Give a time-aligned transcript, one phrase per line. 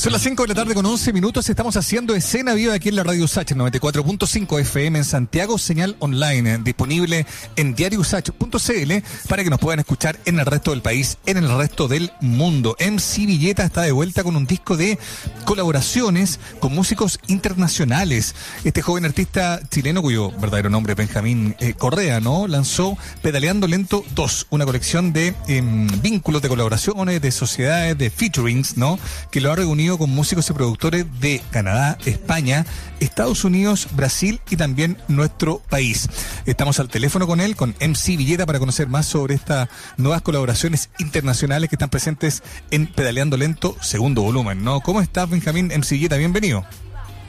[0.00, 1.50] Son las 5 de la tarde con 11 minutos.
[1.50, 6.56] Estamos haciendo escena viva aquí en la Radio Usach 94.5 FM en Santiago, señal online
[6.64, 7.26] disponible
[7.56, 8.92] en diariousach.cl
[9.28, 12.78] para que nos puedan escuchar en el resto del país, en el resto del mundo.
[12.80, 14.98] MC Villeta está de vuelta con un disco de
[15.44, 18.34] colaboraciones con músicos internacionales.
[18.64, 22.46] Este joven artista chileno, cuyo verdadero nombre es Benjamín eh, Correa, ¿no?
[22.46, 28.78] Lanzó Pedaleando Lento 2, una colección de em, vínculos de colaboraciones, de sociedades, de featurings,
[28.78, 28.98] ¿no?
[29.30, 32.66] Que lo ha reunido con músicos y productores de Canadá, España,
[33.00, 36.08] Estados Unidos, Brasil y también nuestro país.
[36.46, 40.90] Estamos al teléfono con él, con MC Villeta, para conocer más sobre estas nuevas colaboraciones
[40.98, 44.80] internacionales que están presentes en Pedaleando Lento, segundo volumen, ¿no?
[44.80, 46.16] ¿Cómo estás, Benjamín MC Villeta?
[46.16, 46.64] Bienvenido.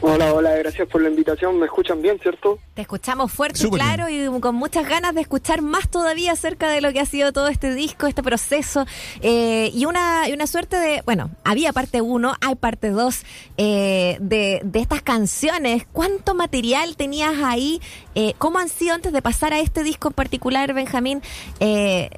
[0.03, 1.59] Hola, hola, gracias por la invitación.
[1.59, 2.57] ¿Me escuchan bien, cierto?
[2.73, 6.81] Te escuchamos fuerte y claro y con muchas ganas de escuchar más todavía acerca de
[6.81, 8.87] lo que ha sido todo este disco, este proceso
[9.21, 13.23] eh, y, una, y una suerte de, bueno, había parte 1, hay parte 2
[13.57, 15.85] eh, de, de, estas canciones.
[15.93, 17.80] ¿Cuánto material tenías ahí?
[18.15, 21.21] Eh, ¿Cómo han sido antes de pasar a este disco en particular, Benjamín?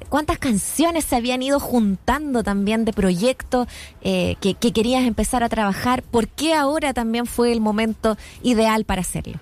[0.08, 3.68] ¿Cuántas canciones se habían ido juntando también de proyectos
[4.02, 6.02] que, que querías empezar a trabajar?
[6.02, 7.73] ¿Por qué ahora también fue el momento?
[7.74, 9.34] Momento ideal para hacerlo?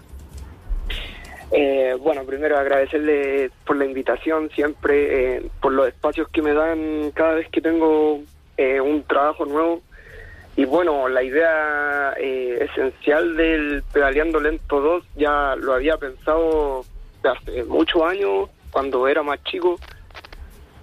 [1.54, 7.10] Eh, bueno, primero agradecerle por la invitación siempre, eh, por los espacios que me dan
[7.12, 8.20] cada vez que tengo
[8.56, 9.82] eh, un trabajo nuevo.
[10.56, 16.84] Y bueno, la idea esencial del Pedaleando Lento 2 ya lo había pensado
[17.22, 19.78] hace muchos años, cuando era más chico,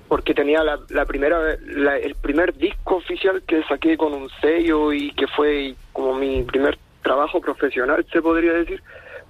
[0.08, 5.12] porque tenía la, la primera el primer disco oficial que saqué con un sello y
[5.14, 8.82] que fue como mi primer trabajo profesional, se podría decir,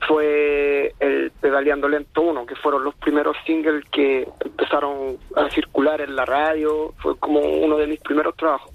[0.08, 6.16] fue el Pedaleando Lento 1, que fueron los primeros singles que empezaron a circular en
[6.16, 8.72] la radio, fue como uno de mis primeros trabajos.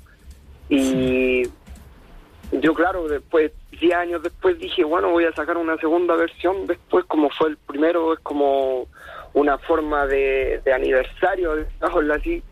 [0.69, 1.42] Y
[2.53, 7.05] yo, claro, después, 10 años después dije, bueno, voy a sacar una segunda versión, después
[7.06, 8.86] como fue el primero, es como
[9.33, 11.67] una forma de, de aniversario,
[12.13, 12.42] así,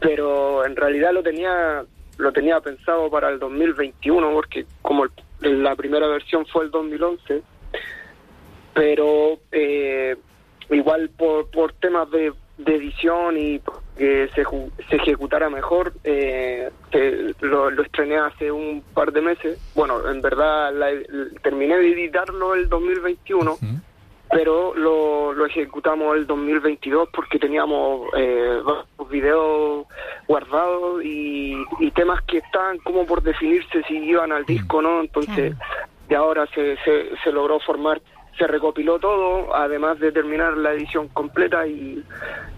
[0.00, 1.84] pero en realidad lo tenía
[2.18, 7.42] lo tenía pensado para el 2021 porque como el la primera versión fue el 2011,
[8.74, 10.16] pero eh,
[10.70, 12.32] igual por, por temas de,
[12.66, 13.60] edición y
[13.96, 14.44] que se,
[14.88, 16.70] se ejecutara mejor, eh,
[17.40, 19.58] lo, lo, estrené hace un par de meses.
[19.74, 20.72] Bueno, en verdad
[21.42, 23.58] terminé de editarlo el 2021
[24.30, 29.86] pero lo, lo ejecutamos el 2022 porque teníamos eh, dos videos
[30.28, 31.56] guardados y,
[31.94, 35.56] temas que estaban como por definirse si iban al disco no entonces
[36.08, 38.00] de ahora se, se, se logró formar
[38.38, 42.02] se recopiló todo, además de terminar la edición completa y,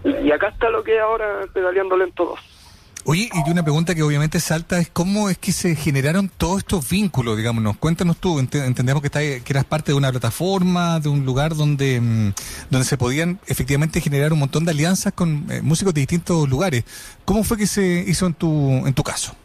[0.03, 2.60] y acá está lo que es ahora Pedaleando Lento 2.
[3.03, 6.87] Oye, y una pregunta que obviamente salta es cómo es que se generaron todos estos
[6.87, 7.75] vínculos, digámonos.
[7.77, 11.99] Cuéntanos tú, entendemos que, está, que eras parte de una plataforma, de un lugar donde,
[11.99, 12.33] mm,
[12.69, 16.83] donde se podían efectivamente generar un montón de alianzas con eh, músicos de distintos lugares.
[17.25, 19.35] ¿Cómo fue que se hizo en tu, en tu caso?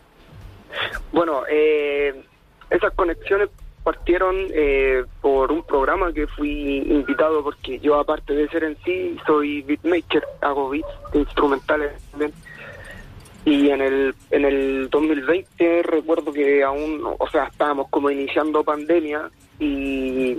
[1.12, 2.14] Bueno, eh,
[2.68, 3.48] esas conexiones
[3.82, 9.16] partieron eh, por un programa que fui invitado porque yo aparte de ser en sí
[9.26, 11.92] soy beatmaker, hago beats instrumentales
[13.46, 19.30] y en el, en el 2020 recuerdo que aún, o sea, estábamos como iniciando pandemia
[19.60, 20.36] y,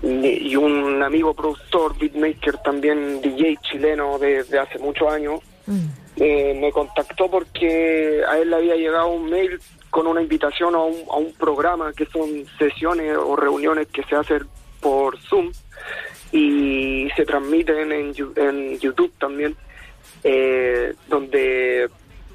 [0.00, 5.86] y un amigo productor, beatmaker, también DJ chileno desde hace muchos años, mm.
[6.18, 9.58] eh, me contactó porque a él le había llegado un mail
[9.90, 14.14] con una invitación a un, a un programa que son sesiones o reuniones que se
[14.14, 14.46] hacen
[14.80, 15.50] por Zoom
[16.30, 19.56] y se transmiten en, en YouTube también,
[20.22, 21.88] eh, donde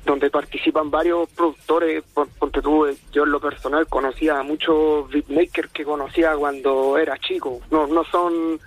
[0.10, 5.84] donde participan varios productores, porque tú, yo en lo personal conocía a muchos beatmakers que
[5.84, 8.60] conocía cuando era chico, no, no son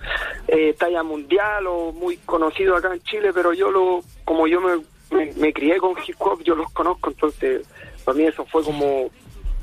[0.46, 5.32] eh, talla mundial o muy conocidos acá en Chile, pero yo lo, como yo me,
[5.36, 7.66] me, crié con hip hop, yo los conozco, entonces
[8.04, 9.10] para mí eso fue como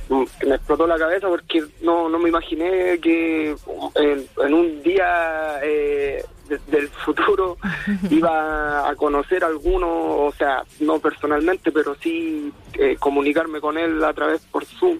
[0.09, 3.55] me explotó la cabeza porque no, no me imaginé que
[3.95, 6.25] en, un día eh,
[6.67, 7.57] del futuro
[8.09, 14.03] iba a conocer a alguno, o sea, no personalmente, pero sí eh, comunicarme con él
[14.03, 14.99] a través por Zoom.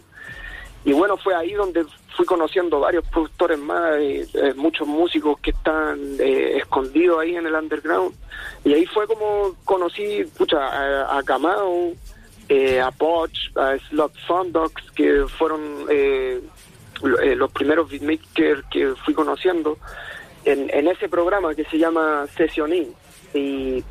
[0.86, 1.86] Y bueno, fue ahí donde
[2.16, 7.54] fui conociendo varios productores más, eh, eh, muchos músicos que están escondidos ahí en el
[7.54, 8.16] underground.
[8.64, 11.96] Y ahí fue como conocí pucha, a, a Kamau,
[12.84, 15.86] a Poch, a Slot Fundox, que fueron
[17.02, 19.78] los primeros beatmakers que fui conociendo
[20.46, 22.94] en, ese programa que se llama Sessioning.
[23.34, 23.84] Y,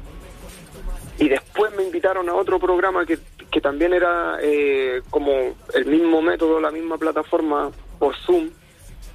[1.19, 3.19] y después me invitaron a otro programa que,
[3.51, 5.33] que también era eh, como
[5.75, 8.51] el mismo método, la misma plataforma por Zoom,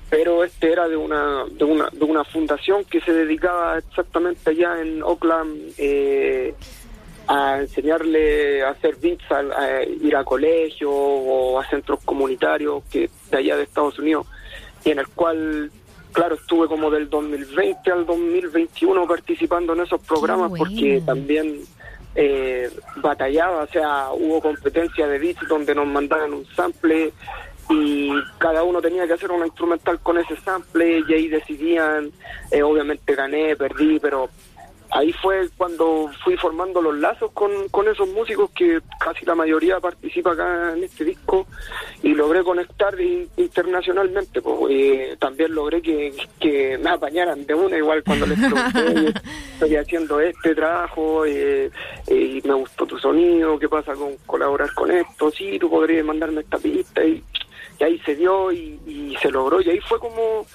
[0.09, 4.79] pero este era de una, de una, de una fundación que se dedicaba exactamente allá
[4.81, 6.53] en Oakland eh,
[7.27, 13.37] a enseñarle a hacer beats, a, ir a colegios o a centros comunitarios que de
[13.37, 14.27] allá de Estados Unidos,
[14.83, 15.71] y en el cual,
[16.13, 21.59] claro, estuve como del 2020 al 2021 participando en esos programas porque también
[22.15, 27.11] eh, batallaba, o sea, hubo competencia de beats donde nos mandaban un sample
[27.69, 32.11] y cada uno tenía que hacer una instrumental con ese sample y ahí decidían,
[32.51, 34.29] eh, obviamente gané, perdí, pero
[34.93, 39.79] ahí fue cuando fui formando los lazos con, con esos músicos que casi la mayoría
[39.79, 41.47] participa acá en este disco
[42.03, 42.93] y logré conectar
[43.37, 44.41] internacionalmente.
[44.41, 49.19] Pues, eh, también logré que, que me apañaran de una, igual cuando les pregunté,
[49.53, 51.71] estoy haciendo este trabajo eh,
[52.07, 55.31] eh, y me gustó tu sonido, ¿qué pasa con colaborar con esto?
[55.31, 57.23] Sí, tú podrías mandarme esta pista y,
[57.81, 60.45] ahí se dio y, y se logró y ahí fue como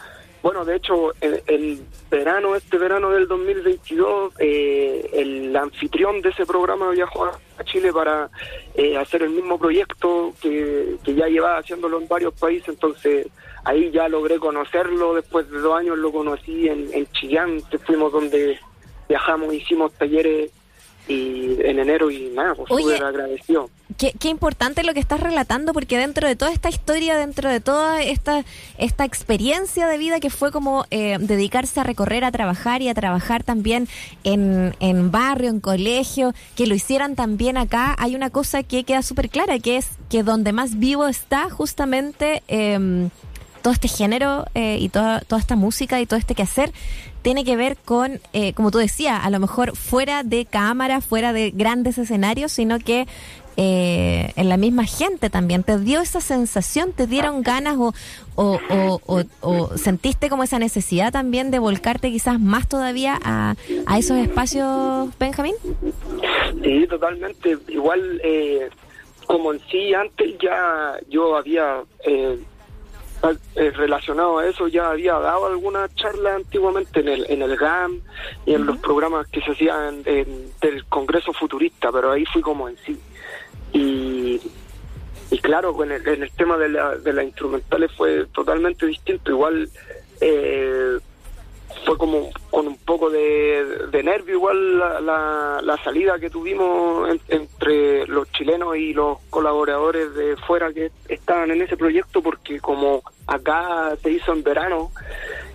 [0.43, 6.91] bueno, de hecho, el, verano, este verano del 2022, eh, el anfitrión de ese programa
[6.91, 8.31] viajó a Chile para
[8.75, 13.27] eh, hacer el mismo proyecto que, que ya llevaba haciéndolo en varios países, entonces
[13.65, 18.13] ahí ya logré conocerlo, después de dos años lo conocí en, en Chillán, que fuimos
[18.13, 18.59] donde
[19.09, 20.53] viajamos, hicimos talleres
[21.09, 23.71] y en enero y nada, pues súper agradecido.
[23.97, 27.61] Qué, qué, importante lo que estás relatando, porque dentro de toda esta historia, dentro de
[27.61, 28.45] toda esta,
[28.77, 32.95] esta experiencia de vida que fue como eh, dedicarse a recorrer, a trabajar y a
[32.95, 33.89] trabajar también
[34.25, 39.03] en, en barrio, en colegio, que lo hicieran también acá, hay una cosa que queda
[39.03, 42.43] súper clara, que es que donde más vivo está justamente...
[42.49, 43.09] Eh,
[43.63, 46.73] todo este género eh, y toda, toda esta música y todo este quehacer
[47.23, 51.33] tiene que ver con, eh, como tú decías, a lo mejor fuera de cámara, fuera
[51.33, 53.07] de grandes escenarios, sino que
[53.61, 55.65] eh, en la misma gente también.
[55.65, 56.93] ¿Te dio esa sensación?
[56.93, 57.93] ¿Te dieron ganas o,
[58.37, 64.17] o, o, sentiste como esa necesidad también de volcarte quizás más todavía a, a esos
[64.19, 65.55] espacios, Benjamín?
[66.63, 67.59] Sí, totalmente.
[67.67, 68.71] Igual, eh,
[69.27, 71.83] como en sí, antes ya yo había...
[72.07, 72.39] Eh,
[73.55, 78.01] relacionado a eso ya había dado alguna charla antiguamente en el, en el GAM
[78.47, 82.77] y en los programas que se hacían del Congreso Futurista, pero ahí fui como en
[82.79, 83.01] sí.
[83.73, 84.41] Y,
[85.31, 89.31] y claro, en el, en el tema de, la, de las instrumentales fue totalmente distinto.
[89.31, 89.69] Igual
[90.21, 90.99] eh,
[91.85, 98.31] fue como con un poco de, nervio igual la, la, salida que tuvimos entre los
[98.33, 104.13] chilenos y los colaboradores de fuera que estaban en ese proyecto porque como acá se
[104.13, 104.91] hizo en verano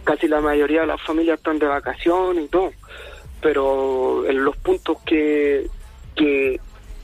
[0.03, 2.71] casi la mayoría de las familias están de vacaciones y todo.
[3.41, 5.67] Pero en los puntos que,
[6.15, 6.59] que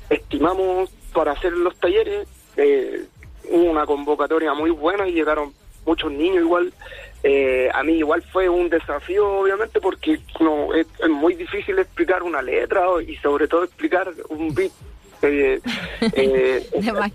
[0.10, 2.27] estimamos para hacer los talleres
[2.57, 3.06] eh,
[3.50, 5.54] hubo una convocatoria muy buena y llegaron
[5.89, 6.71] muchos niños igual
[7.24, 12.41] eh, a mí igual fue un desafío, obviamente, porque no es, muy difícil explicar una
[12.41, 14.71] letra y sobre todo explicar un beat.
[15.21, 15.59] Eh,
[16.13, 16.65] eh,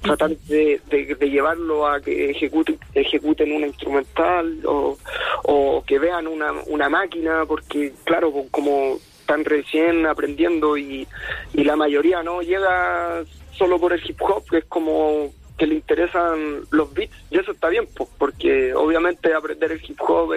[0.02, 0.78] tratar de,
[1.20, 4.98] llevarlo a que ejecuten, ejecuten una instrumental o,
[5.44, 11.08] o que vean una, una máquina, porque claro, como están recién aprendiendo y,
[11.54, 15.76] y la mayoría no llega solo por el hip hop, que es como que le
[15.76, 20.34] interesan los beats y eso está bien pues, porque obviamente aprender el hip hop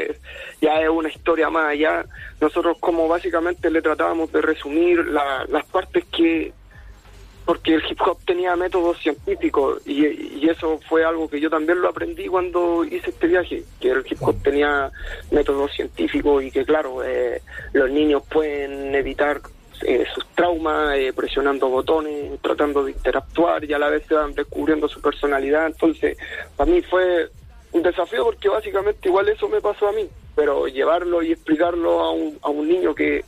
[0.62, 2.06] ya es una historia más allá.
[2.40, 6.54] Nosotros como básicamente le tratábamos de resumir las partes que
[7.46, 11.82] porque el hip hop tenía métodos científicos y, y, eso fue algo que yo también
[11.82, 14.92] lo aprendí cuando hice este viaje, que el hip hop tenía
[15.32, 19.40] métodos científicos y que claro, eh, los niños pueden evitar
[19.84, 24.34] eh, sus traumas, eh, presionando botones, tratando de interactuar y a la vez se van
[24.34, 25.68] descubriendo su personalidad.
[25.68, 26.18] Entonces,
[26.56, 27.30] para mí fue
[27.72, 32.12] un desafío porque básicamente igual eso me pasó a mí, pero llevarlo y explicarlo a
[32.12, 33.24] un, a un niño que,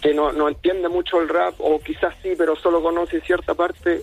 [0.00, 4.02] que no, no entiende mucho el rap, o quizás sí, pero solo conoce cierta parte,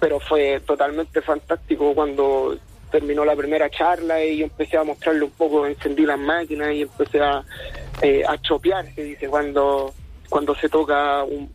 [0.00, 2.56] pero fue totalmente fantástico cuando
[2.90, 7.20] terminó la primera charla y empecé a mostrarle un poco, encendí las máquinas y empecé
[7.20, 7.44] a,
[8.02, 9.92] eh, a chopear, se dice, cuando
[10.28, 11.50] cuando se toca un,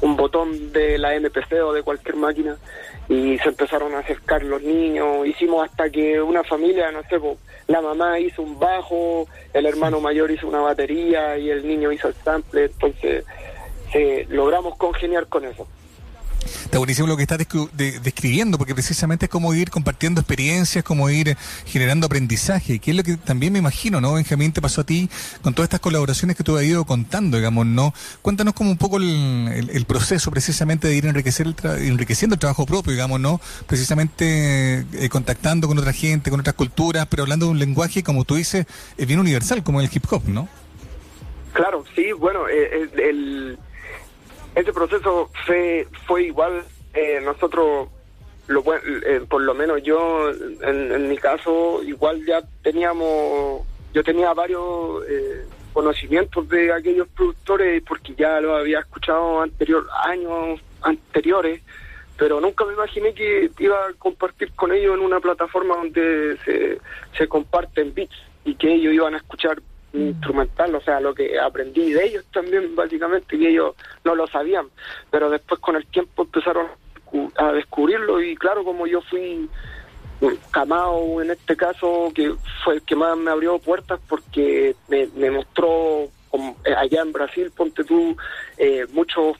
[0.00, 2.56] un, botón de la MPC o de cualquier máquina
[3.08, 7.18] y se empezaron a acercar los niños, hicimos hasta que una familia, no sé,
[7.66, 12.08] la mamá hizo un bajo, el hermano mayor hizo una batería y el niño hizo
[12.08, 13.24] el sample, entonces
[14.28, 15.66] logramos congeniar con eso.
[16.64, 17.38] Está buenísimo lo que estás
[17.76, 23.02] describiendo, porque precisamente es como ir compartiendo experiencias, como ir generando aprendizaje, que es lo
[23.02, 24.14] que también me imagino, ¿no?
[24.14, 25.08] Benjamín, te pasó a ti
[25.42, 27.94] con todas estas colaboraciones que tú has ido contando, digamos, ¿no?
[28.22, 33.20] Cuéntanos como un poco el, proceso precisamente de ir enriquecer enriqueciendo el trabajo propio, digamos,
[33.20, 33.40] ¿no?
[33.66, 38.24] Precisamente eh, contactando con otra gente, con otras culturas, pero hablando de un lenguaje, como
[38.24, 40.48] tú dices, es bien universal, como el hip hop, ¿no?
[41.52, 43.58] Claro, sí, bueno, eh, el
[44.54, 47.88] ese proceso fue, fue igual, eh, nosotros,
[48.46, 50.30] lo, eh, por lo menos yo,
[50.62, 58.14] en, mi caso, igual ya teníamos, yo tenía varios eh, conocimientos de aquellos productores porque
[58.14, 61.60] ya lo había escuchado anterior años anteriores,
[62.16, 66.78] pero nunca me imaginé que iba a compartir con ellos en una plataforma donde se,
[67.16, 69.60] se comparten beats y que ellos iban a escuchar
[69.94, 73.74] instrumental, o sea, lo que aprendí de ellos también, básicamente, y ellos
[74.04, 74.66] no lo sabían,
[75.10, 76.66] pero después con el tiempo empezaron
[77.36, 79.48] a descubrirlo y claro, como yo fui
[80.50, 82.34] Camao en este caso, que
[82.64, 86.04] fue el que más me abrió puertas porque me, mostró
[86.64, 88.16] eh, allá en Brasil, ponte tú,
[88.56, 89.36] eh, muchos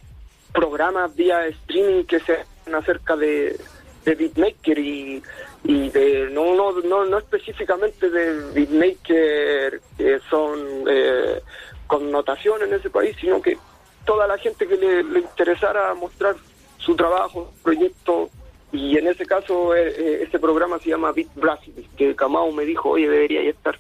[0.53, 3.59] programas vía streaming que se hacen acerca de,
[4.05, 5.23] de beatmaker y,
[5.65, 11.41] y de no, no no no específicamente de beatmaker que son eh,
[11.87, 13.57] connotación en ese país sino que
[14.05, 16.37] toda la gente que le, interesara mostrar
[16.77, 18.29] su trabajo proyecto
[18.73, 22.67] y en ese caso eh, eh, ese programa se llama Beat Brasil que Camao me
[22.67, 23.79] dijo oye debería estar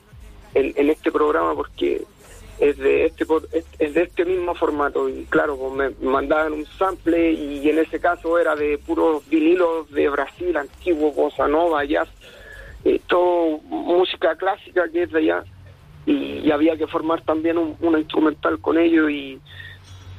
[0.54, 2.02] en, en este programa porque
[2.58, 3.24] es de este
[3.78, 5.08] es de este mismo formato.
[5.08, 9.90] Y claro pues me mandaban un sample y en ese caso era de puros vinilos
[9.90, 12.08] de Brasil antiguo bossa nova jazz
[12.84, 15.44] eh, todo música clásica que es de allá.
[16.06, 19.40] Y, había que formar también un, una instrumental con ellos y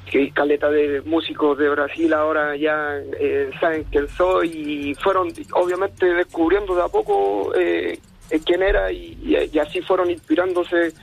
[0.09, 6.05] que caleta de músicos de Brasil ahora ya eh, saben quién soy y fueron obviamente
[6.13, 7.99] descubriendo de a poco eh,
[8.43, 10.93] quién era y así fueron inspirándose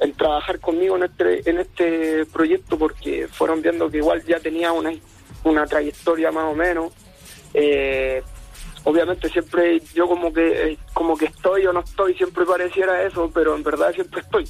[0.00, 4.72] en trabajar conmigo en este, en este proyecto porque fueron viendo que igual ya tenía
[4.72, 4.92] una,
[5.44, 6.92] una trayectoria más o menos.
[7.54, 8.22] Eh,
[8.84, 13.30] obviamente siempre yo como que eh, como que estoy o no estoy, siempre pareciera eso,
[13.32, 14.48] pero en verdad siempre estoy.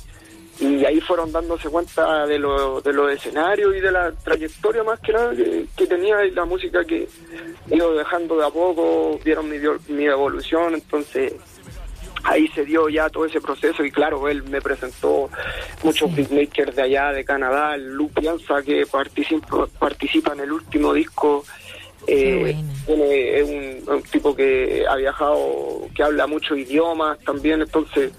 [0.60, 4.98] Y ahí fueron dándose cuenta de, lo, de los escenarios y de la trayectoria más
[4.98, 7.08] que nada que, tenía y la música que
[7.70, 11.34] iba dejando de a poco, vieron mi, mi evolución, entonces
[12.24, 15.30] ahí se dio ya todo ese proceso y claro, él me presentó
[15.82, 21.44] muchos beatmakers de allá, de Canadá, Lu Pianza que participa, participa en el último disco.
[22.06, 22.56] Eh,
[22.86, 28.12] es un, tipo que ha viajado, que habla muchos idiomas también, entonces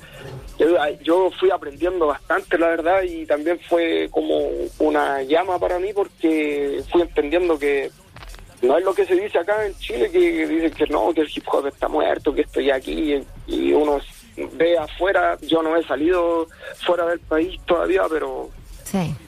[1.01, 6.83] yo, fui aprendiendo bastante, la verdad, y también fue como una llama para mí porque
[6.91, 7.89] fui entendiendo que
[8.61, 11.31] no es lo que se dice acá en Chile, que dicen que no, que el
[11.33, 13.99] hip hop está muerto, que estoy aquí y uno
[14.53, 16.47] ve afuera, yo no he salido
[16.85, 18.49] fuera del país todavía, pero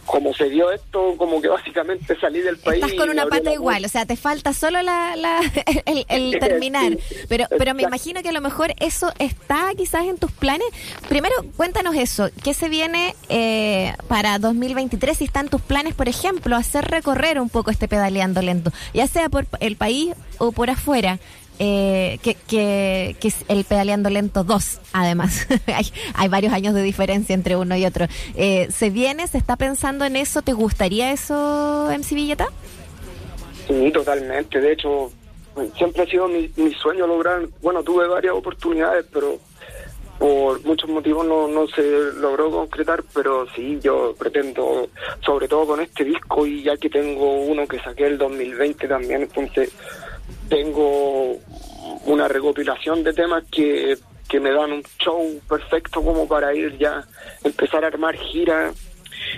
[0.05, 2.83] como se dio esto, como que básicamente salí del país.
[2.83, 5.13] Estás con una pata igual, o sea, te falta solo la,
[5.85, 6.97] el, terminar.
[7.29, 10.67] pero, pero me imagino que a lo mejor eso está quizás en tus planes.
[11.07, 12.29] Primero, cuéntanos eso.
[12.43, 15.17] ¿Qué se viene eh, para 2023?
[15.17, 19.29] Si están tus planes, por ejemplo, hacer recorrer un poco este pedaleando lento, ya sea
[19.29, 21.19] por el país o por afuera
[21.63, 25.47] eh, que, que, es el Pedaleando Lento 2, además.
[25.67, 28.07] hay, hay, varios años de diferencia entre uno y otro.
[28.35, 29.27] Eh, ¿Se viene?
[29.27, 30.41] ¿Se está pensando en eso?
[30.41, 32.47] ¿Te gustaría eso, MC Villeta?
[33.67, 34.59] Sí, totalmente.
[34.59, 35.11] De hecho,
[35.77, 39.37] siempre ha sido mi, mi sueño lograr, bueno, tuve varias oportunidades, pero
[40.17, 41.83] por muchos motivos no, no se
[42.19, 44.89] logró concretar, pero sí, yo pretendo,
[45.23, 49.21] sobre todo con este disco y ya que tengo uno que saqué el 2020 también,
[49.21, 49.71] entonces
[50.49, 51.37] tengo
[52.05, 53.97] una recopilación de temas que,
[54.39, 57.05] me dan un show perfecto como para ir ya,
[57.43, 58.73] empezar a armar giras.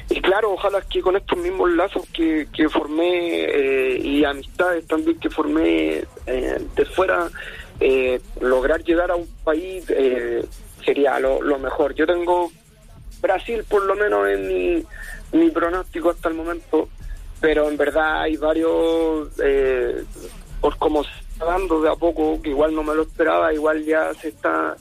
[0.09, 5.19] Y claro, ojalá que con estos mismos lazos que, que formé eh, y amistades también
[5.19, 7.27] que formé eh, de fuera,
[7.79, 9.85] eh, lograr llegar a un país
[10.85, 11.95] sería lo, lo mejor.
[11.95, 12.51] Yo tengo
[13.19, 14.85] Brasil por lo menos en mi,
[15.31, 16.87] mi pronóstico hasta el momento,
[17.41, 19.29] pero en verdad hay varios
[20.63, 23.83] por cómo se está dando de a poco, que igual no me lo esperaba, igual
[23.83, 24.77] ya se está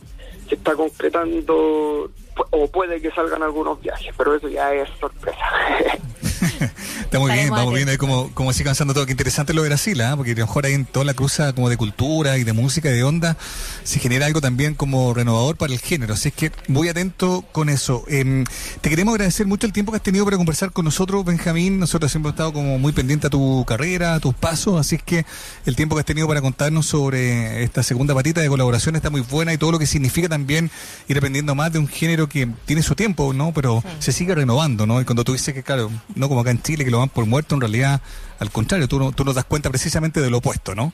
[0.48, 2.08] se está concretando
[2.50, 5.38] o puede que salgan algunos viajes, pero eso ya es sorpresa.
[7.12, 9.04] Está muy bien, vamos bien ahí como, como así cansando todo.
[9.04, 10.12] Qué interesante lo de Brasil, ¿eh?
[10.16, 12.88] porque a lo mejor ahí en toda la cruza como de cultura y de música
[12.88, 13.36] y de onda
[13.84, 16.14] se genera algo también como renovador para el género.
[16.14, 18.02] Así es que muy atento con eso.
[18.08, 18.44] Eh,
[18.80, 21.78] te queremos agradecer mucho el tiempo que has tenido para conversar con nosotros, Benjamín.
[21.78, 25.02] Nosotros siempre hemos estado como muy pendientes a tu carrera, a tus pasos, así es
[25.02, 25.26] que
[25.66, 29.20] el tiempo que has tenido para contarnos sobre esta segunda patita de colaboración está muy
[29.20, 30.70] buena y todo lo que significa también
[31.08, 33.52] ir aprendiendo más de un género que tiene su tiempo, ¿no?
[33.52, 34.98] Pero se sigue renovando, ¿no?
[34.98, 37.26] Y cuando tú dices que, claro, no como acá en Chile, que lo van por
[37.26, 38.00] muerto, en realidad,
[38.38, 40.92] al contrario, tú, tú nos das cuenta precisamente de lo opuesto, ¿no?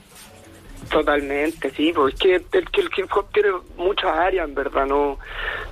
[0.90, 4.86] Totalmente, sí, porque es que el, que el hip hop tiene muchas áreas, en verdad,
[4.86, 5.18] no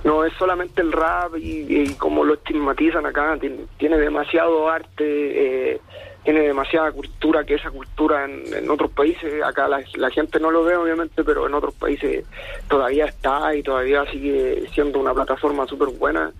[0.03, 3.37] no es solamente el rap y, como lo estigmatizan acá,
[3.77, 5.81] tiene, demasiado arte, eh,
[6.23, 10.63] tiene demasiada cultura, que esa cultura en, otros países, acá la, la, gente no lo
[10.63, 12.25] ve obviamente, pero en otros países
[12.69, 16.31] todavía está y todavía sigue siendo una plataforma súper buena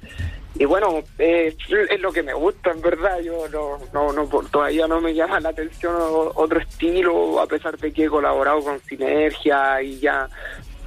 [0.60, 1.56] y bueno, eh,
[1.90, 3.20] es lo que me gusta, en verdad.
[3.20, 5.96] Yo no, no, no, todavía no me llama la atención
[6.36, 10.28] otro estilo, a pesar de que he colaborado con Sinergia y ya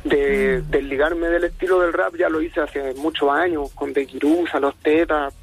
[0.05, 0.71] de, mm.
[0.71, 4.75] desligarme del estilo del rap ya lo hice hace muchos años, con De Kirusa, Los
[4.77, 5.35] Tetas,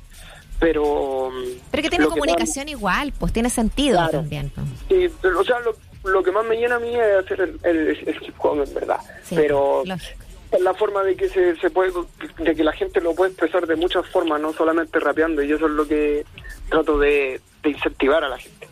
[0.59, 1.31] pero...
[1.71, 4.51] Pero que tiene comunicación igual, pues tiene sentido también.
[4.89, 5.75] Sí, pero, o sea, lo,
[6.09, 8.99] lo, que más me llena a mí es hacer el, el, hip hop, en verdad.
[9.29, 10.26] pero es
[10.59, 11.91] la forma de que se, se puede
[12.39, 15.65] de que la gente lo puede expresar de muchas formas no solamente rapeando y eso
[15.65, 16.25] es lo que
[16.69, 18.67] trato de incentivar a la gente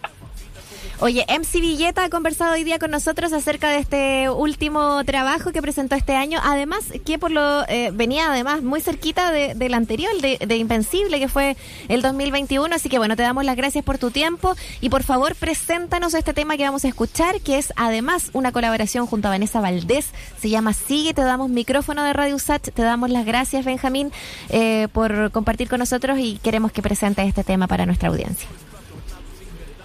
[1.02, 5.62] Oye, MC Villeta ha conversado hoy día con nosotros acerca de este último trabajo que
[5.62, 6.40] presentó este año.
[6.42, 11.28] Además, que por lo eh, venía además muy cerquita del anterior, de, de, Invencible, que
[11.28, 11.58] fue
[11.90, 12.74] el 2021.
[12.74, 16.34] Así que bueno, te damos las gracias por tu tiempo y por favor, preséntanos este
[16.34, 20.12] tema que vamos a escuchar, que es además una colaboración junto a Vanessa Valdés.
[20.40, 22.70] Se llama Sigue, te damos micrófono de Radio Sat.
[22.70, 24.14] Te damos las gracias, Benjamín,
[24.48, 28.48] eh, por compartir con nosotros y queremos que presentes este tema para nuestra audiencia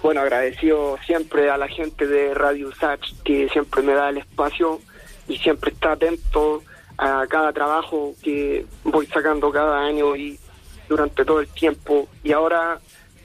[0.01, 4.79] bueno, agradecido siempre a la gente de Radio Usach que siempre me da el espacio
[5.27, 6.63] y siempre está atento
[6.97, 10.39] a cada trabajo que voy sacando cada año y
[10.87, 12.07] durante todo el tiempo.
[12.23, 12.79] Y ahora,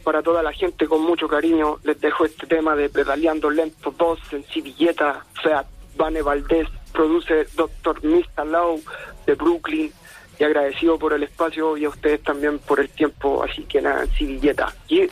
[0.04, 4.18] para toda la gente con mucho cariño, les dejo este tema de Pedaleando Lento 2
[4.33, 5.66] en Civilleta, Feat,
[5.97, 8.04] Vane Valdés, produce Dr.
[8.04, 8.80] Mista Lau
[9.26, 9.92] de Brooklyn
[10.38, 14.04] y agradecido por el espacio y a ustedes también por el tiempo, así que nada,
[14.04, 14.75] en Civilleta.
[14.88, 15.09] Y